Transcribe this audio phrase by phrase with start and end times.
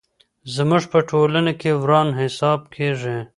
[0.55, 3.17] زموږ په ټولنه کي وران حساب کېږي.